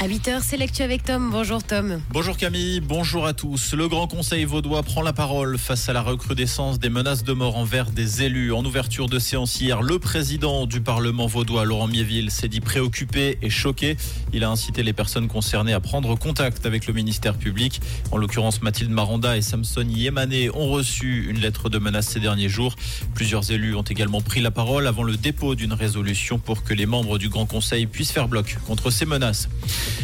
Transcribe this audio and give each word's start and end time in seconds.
À 0.00 0.06
8h, 0.06 0.42
c'est 0.44 0.56
l'actu 0.56 0.82
avec 0.82 1.02
Tom. 1.02 1.28
Bonjour 1.32 1.60
Tom. 1.60 2.00
Bonjour 2.12 2.36
Camille, 2.36 2.78
bonjour 2.78 3.26
à 3.26 3.32
tous. 3.32 3.74
Le 3.74 3.88
Grand 3.88 4.06
Conseil 4.06 4.44
vaudois 4.44 4.84
prend 4.84 5.02
la 5.02 5.12
parole 5.12 5.58
face 5.58 5.88
à 5.88 5.92
la 5.92 6.02
recrudescence 6.02 6.78
des 6.78 6.88
menaces 6.88 7.24
de 7.24 7.32
mort 7.32 7.56
envers 7.56 7.90
des 7.90 8.22
élus. 8.22 8.52
En 8.52 8.64
ouverture 8.64 9.08
de 9.08 9.18
séance 9.18 9.60
hier, 9.60 9.82
le 9.82 9.98
président 9.98 10.66
du 10.66 10.80
Parlement 10.80 11.26
vaudois, 11.26 11.64
Laurent 11.64 11.88
Miéville, 11.88 12.30
s'est 12.30 12.46
dit 12.46 12.60
préoccupé 12.60 13.38
et 13.42 13.50
choqué. 13.50 13.96
Il 14.32 14.44
a 14.44 14.50
incité 14.50 14.84
les 14.84 14.92
personnes 14.92 15.26
concernées 15.26 15.72
à 15.72 15.80
prendre 15.80 16.16
contact 16.16 16.64
avec 16.64 16.86
le 16.86 16.92
ministère 16.94 17.34
public. 17.34 17.80
En 18.12 18.18
l'occurrence, 18.18 18.62
Mathilde 18.62 18.92
Maranda 18.92 19.36
et 19.36 19.42
Samson 19.42 19.84
Yémané 19.88 20.48
ont 20.50 20.68
reçu 20.68 21.28
une 21.28 21.40
lettre 21.40 21.70
de 21.70 21.78
menace 21.78 22.06
ces 22.06 22.20
derniers 22.20 22.48
jours. 22.48 22.76
Plusieurs 23.16 23.50
élus 23.50 23.74
ont 23.74 23.82
également 23.82 24.20
pris 24.20 24.42
la 24.42 24.52
parole 24.52 24.86
avant 24.86 25.02
le 25.02 25.16
dépôt 25.16 25.56
d'une 25.56 25.72
résolution 25.72 26.38
pour 26.38 26.62
que 26.62 26.72
les 26.72 26.86
membres 26.86 27.18
du 27.18 27.28
Grand 27.28 27.46
Conseil 27.46 27.86
puissent 27.86 28.12
faire 28.12 28.28
bloc 28.28 28.58
contre 28.64 28.90
ces 28.90 29.04
menaces. 29.04 29.48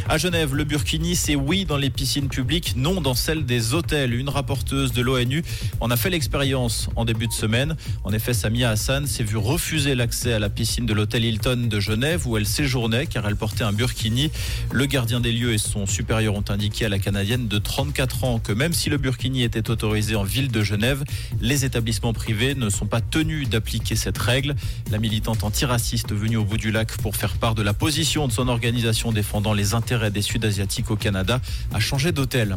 À 0.09 0.19
Genève, 0.19 0.55
le 0.55 0.65
Burkini, 0.65 1.17
c'est 1.17 1.35
oui 1.35 1.65
dans 1.65 1.77
les 1.77 1.91
piscines 1.91 2.29
publiques, 2.29 2.75
non 2.77 3.01
dans 3.01 3.15
celles 3.15 3.47
des 3.47 3.75
hôtels. 3.75 4.15
Une 4.15 4.29
rapporteuse 4.29 4.93
de 4.93 5.01
l'ONU 5.01 5.43
en 5.81 5.91
a 5.91 5.97
fait 5.97 6.11
l'expérience 6.11 6.89
en 6.97 7.05
début 7.05 7.27
de 7.27 7.33
semaine. 7.33 7.77
En 8.05 8.13
effet, 8.13 8.35
Samia 8.35 8.71
Hassan 8.71 9.07
s'est 9.07 9.25
vue 9.25 9.37
refuser 9.37 9.95
l'accès 9.95 10.33
à 10.33 10.39
la 10.39 10.51
piscine 10.51 10.87
de 10.87 10.93
l'hôtel 10.93 11.25
Hilton 11.25 11.69
de 11.69 11.81
Genève 11.81 12.27
où 12.27 12.37
elle 12.37 12.47
séjournait 12.47 13.07
car 13.07 13.27
elle 13.27 13.37
portait 13.37 13.65
un 13.65 13.73
burkini. 13.73 14.31
Le 14.73 14.87
gardien 14.87 15.21
des 15.21 15.33
lieux 15.33 15.53
et 15.53 15.59
son 15.59 15.87
supérieur 15.87 16.35
ont 16.35 16.45
indiqué 16.49 16.85
à 16.85 16.89
la 16.89 16.99
Canadienne 16.99 17.49
de 17.49 17.59
34 17.59 18.25
ans 18.25 18.39
que 18.39 18.53
même 18.53 18.73
si 18.73 18.91
le 18.91 18.99
burkini 18.99 19.43
était 19.43 19.71
autorisé 19.71 20.17
en 20.17 20.25
ville 20.25 20.51
de 20.51 20.63
Genève, 20.63 21.05
les 21.41 21.65
établissements 21.65 22.13
privés 22.13 22.55
ne 22.55 22.69
sont 22.69 22.87
pas 22.87 23.01
tenus 23.01 23.49
d'appliquer 23.49 23.97
cette 23.97 24.19
règle. 24.19 24.55
La 24.91 24.99
militante 24.99 25.45
antiraciste 25.45 26.13
venue 26.13 26.37
au 26.37 26.45
bout 26.45 26.59
du 26.59 26.71
lac 26.71 26.97
pour 26.99 27.17
faire 27.17 27.35
part 27.35 27.55
de 27.55 27.63
la 27.63 27.75
position 27.75 28.27
de 28.29 28.33
son 28.33 28.49
organisation 28.49 29.13
défendant 29.13 29.53
les 29.53 29.74
intérêts 29.75 30.11
des 30.11 30.23
Sud-Asiatiques 30.23 30.91
au 30.91 30.97
Canada 30.97 31.41
a 31.73 31.81
changé 31.81 32.13
d'hôtel. 32.13 32.57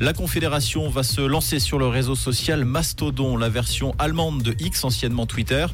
La 0.00 0.12
Confédération 0.12 0.88
va 0.88 1.02
se 1.02 1.20
lancer 1.20 1.58
sur 1.58 1.78
le 1.78 1.86
réseau 1.86 2.14
social 2.14 2.64
Mastodon, 2.64 3.36
la 3.36 3.48
version 3.48 3.94
allemande 3.98 4.42
de 4.42 4.54
X, 4.58 4.84
anciennement 4.84 5.26
Twitter. 5.26 5.66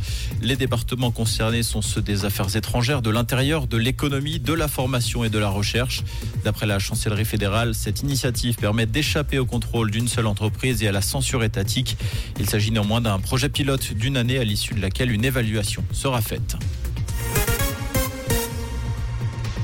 Les 0.43 0.57
départements 0.57 1.11
concernés 1.11 1.63
sont 1.63 1.83
ceux 1.83 2.03
des 2.03 2.25
affaires 2.25 2.55
étrangères, 2.57 3.03
de 3.03 3.11
l'intérieur, 3.11 3.67
de 3.67 3.77
l'économie, 3.77 4.39
de 4.39 4.53
la 4.53 4.69
formation 4.69 5.25
et 5.25 5.31
de 5.31 5.39
la 5.39 5.49
recherche. 5.49 6.03
D'après 6.45 6.67
la 6.67 6.79
chancellerie 6.79 7.25
fédérale, 7.25 7.75
cette 7.75 8.01
initiative 8.01 8.57
permet 8.57 8.87
d'échapper 8.87 9.39
au 9.39 9.47
contrôle 9.47 9.91
d'une 9.91 10.09
seule 10.09 10.27
entreprise 10.27 10.83
et 10.83 10.89
à 10.89 10.93
la 10.93 11.03
censure 11.03 11.45
étatique. 11.45 11.97
Il 12.39 12.49
s'agit 12.49 12.71
néanmoins 12.71 13.01
d'un 13.01 13.19
projet 13.19 13.49
pilote 13.49 13.93
d'une 13.93 14.17
année 14.17 14.39
à 14.39 14.45
l'issue 14.45 14.75
de 14.75 14.81
laquelle 14.81 15.11
une 15.11 15.25
évaluation 15.25 15.85
sera 15.93 16.21
faite. 16.21 16.57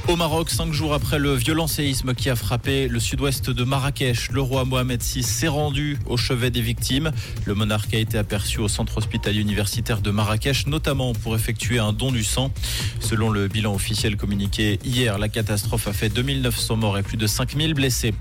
Au 0.06 0.16
Maroc, 0.16 0.50
cinq 0.50 0.70
jours 0.74 0.92
après 0.92 1.18
le 1.18 1.32
violent 1.34 1.66
séisme 1.66 2.12
qui 2.12 2.28
a 2.28 2.36
frappé 2.36 2.88
le 2.88 3.00
sud-ouest 3.00 3.48
de 3.48 3.64
Marrakech, 3.64 4.30
le 4.32 4.42
roi 4.42 4.66
Mohamed 4.66 5.02
VI 5.02 5.22
s'est 5.22 5.48
rendu 5.48 5.98
au 6.04 6.18
chevet 6.18 6.50
des 6.50 6.60
victimes. 6.60 7.10
Le 7.46 7.54
monarque 7.54 7.94
a 7.94 7.98
été 7.98 8.18
aperçu 8.18 8.60
au 8.60 8.68
centre 8.68 8.98
hospitalier 8.98 9.40
universitaire 9.40 10.02
de 10.02 10.10
Marrakech, 10.10 10.66
notamment 10.66 11.14
pour 11.14 11.34
effectuer 11.34 11.78
un 11.78 11.94
don 11.94 12.12
du 12.12 12.22
sang. 12.22 12.52
Selon 13.00 13.30
le 13.30 13.48
bilan 13.48 13.74
officiel 13.74 14.18
communiqué 14.18 14.78
hier, 14.84 15.18
la 15.18 15.30
catastrophe 15.30 15.88
a 15.88 15.94
fait 15.94 16.10
2900 16.10 16.76
morts 16.76 16.98
et 16.98 17.02
plus 17.02 17.16
de 17.16 17.26
5000 17.26 17.72
blessés. 17.72 18.12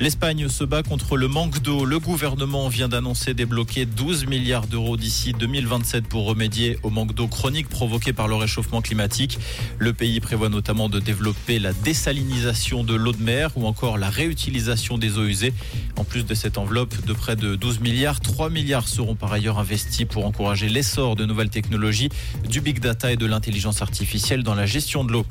L'Espagne 0.00 0.48
se 0.48 0.64
bat 0.64 0.82
contre 0.82 1.16
le 1.16 1.28
manque 1.28 1.62
d'eau. 1.62 1.86
Le 1.86 2.00
gouvernement 2.00 2.68
vient 2.68 2.88
d'annoncer 2.88 3.32
débloquer 3.32 3.86
12 3.86 4.26
milliards 4.26 4.66
d'euros 4.66 4.96
d'ici 4.98 5.32
2027 5.32 6.06
pour 6.06 6.26
remédier 6.26 6.78
au 6.82 6.90
manque 6.90 7.14
d'eau 7.14 7.28
chronique 7.28 7.68
provoqué 7.68 8.12
par 8.12 8.28
le 8.28 8.34
réchauffement 8.34 8.82
climatique. 8.82 9.38
Le 9.78 9.94
pays 9.94 10.20
prévoit 10.20 10.48
notamment 10.48 10.88
de 10.88 10.98
développer 11.14 11.60
la 11.60 11.72
désalinisation 11.72 12.82
de 12.82 12.92
l'eau 12.92 13.12
de 13.12 13.22
mer 13.22 13.52
ou 13.54 13.66
encore 13.68 13.98
la 13.98 14.10
réutilisation 14.10 14.98
des 14.98 15.16
eaux 15.16 15.26
usées. 15.26 15.52
En 15.96 16.02
plus 16.02 16.24
de 16.24 16.34
cette 16.34 16.58
enveloppe 16.58 17.06
de 17.06 17.12
près 17.12 17.36
de 17.36 17.54
12 17.54 17.78
milliards, 17.78 18.18
3 18.18 18.50
milliards 18.50 18.88
seront 18.88 19.14
par 19.14 19.32
ailleurs 19.32 19.60
investis 19.60 20.06
pour 20.06 20.26
encourager 20.26 20.68
l'essor 20.68 21.14
de 21.14 21.24
nouvelles 21.24 21.50
technologies, 21.50 22.08
du 22.50 22.60
big 22.60 22.80
data 22.80 23.12
et 23.12 23.16
de 23.16 23.26
l'intelligence 23.26 23.80
artificielle 23.80 24.42
dans 24.42 24.56
la 24.56 24.66
gestion 24.66 25.04
de 25.04 25.12
l'eau. 25.12 25.24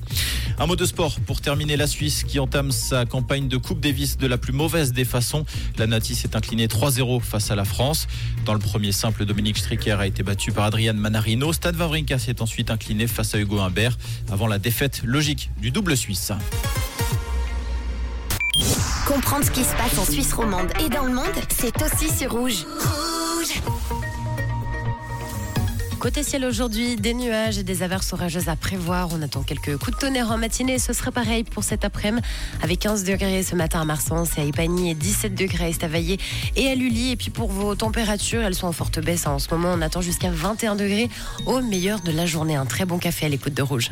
Un 0.58 0.68
mot 0.68 0.78
de 0.78 0.86
sport 0.86 1.20
pour 1.20 1.42
terminer 1.42 1.76
la 1.76 1.88
Suisse 1.88 2.24
qui 2.24 2.40
entame 2.40 2.72
sa 2.72 3.06
campagne 3.06 3.50
de 3.50 3.58
Coupe 3.58 3.82
Davis 3.82 4.18
de 4.18 4.28
la 4.28 4.38
plus 4.38 4.54
mauvaise 4.54 4.94
des 4.94 5.04
façons. 5.04 5.46
La 5.78 5.86
Nati 5.86 6.16
s'est 6.16 6.38
inclinée 6.38 6.68
3-0 6.68 7.20
face 7.20 7.52
à 7.52 7.56
la 7.56 7.66
France. 7.66 8.08
Dans 8.46 8.54
le 8.54 8.60
premier 8.60 8.94
simple, 8.94 9.26
Dominique 9.26 9.58
Stricker 9.58 10.00
a 10.00 10.08
été 10.08 10.24
battu 10.24 10.54
par 10.54 10.64
Adrian 10.64 10.94
Manarino. 10.94 11.52
Stade 11.52 11.76
Wawrinka 11.76 12.20
s'est 12.20 12.42
ensuite 12.42 12.72
incliné 12.72 13.06
face 13.06 13.36
à 13.36 13.40
Hugo 13.40 13.60
Humbert 13.60 13.98
avant 14.32 14.48
la 14.48 14.60
défaite 14.60 15.02
logique 15.04 15.50
du 15.62 15.72
double 15.74 15.98
suisse. 15.98 16.32
Comprendre 19.08 19.44
ce 19.44 19.52
qui 19.52 19.64
se 19.64 19.76
passe 19.76 19.98
en 19.98 20.06
Suisse 20.06 20.32
romande 20.32 20.72
et 20.80 20.88
dans 20.88 21.04
le 21.04 21.14
monde, 21.14 21.26
c'est 21.50 21.74
aussi 21.82 22.10
sur 22.10 22.32
Rouge. 22.32 22.66
Rouge 22.80 23.62
Côté 26.00 26.22
ciel 26.22 26.46
aujourd'hui, 26.46 26.96
des 26.96 27.16
nuages 27.16 27.58
et 27.58 27.64
des 27.64 27.82
averses 27.82 28.14
orageuses 28.14 28.50
à 28.50 28.56
prévoir. 28.56 29.10
On 29.14 29.22
attend 29.24 29.42
quelques 29.42 29.78
coups 29.78 29.96
de 29.96 30.02
tonnerre 30.02 30.30
en 30.30 30.38
matinée. 30.38 30.78
Ce 30.78 30.94
serait 30.94 31.12
pareil 31.12 31.44
pour 31.44 31.64
cet 31.64 31.86
après-midi 31.86 32.22
avec 32.62 32.80
15 32.80 33.04
degrés 33.04 33.42
ce 33.42 33.56
matin 33.56 33.82
à 33.82 33.86
Marsens 33.86 34.38
et 34.38 34.42
à 34.42 34.44
Ipagny 34.44 34.92
et 34.92 34.96
17 34.96 35.34
degrés 35.34 35.66
à 35.66 35.70
Estavayer 35.70 36.20
et 36.56 36.70
à 36.70 36.76
Lully. 36.76 37.12
Et 37.12 37.16
puis 37.16 37.32
pour 37.32 37.50
vos 37.50 37.74
températures, 37.74 38.42
elles 38.44 38.54
sont 38.54 38.68
en 38.68 38.74
forte 38.74 39.00
baisse. 39.00 39.26
En 39.26 39.40
ce 39.40 39.50
moment, 39.50 39.74
on 39.74 39.82
attend 39.82 40.02
jusqu'à 40.02 40.30
21 40.30 40.76
degrés 40.76 41.10
au 41.48 41.62
meilleur 41.62 42.02
de 42.02 42.12
la 42.12 42.28
journée. 42.28 42.56
Un 42.56 42.68
très 42.68 42.86
bon 42.86 43.00
café 43.00 43.26
à 43.26 43.30
l'écoute 43.30 43.56
de 43.56 43.64
Rouge. 43.64 43.90